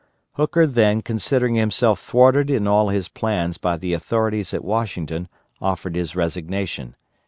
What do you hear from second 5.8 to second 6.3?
his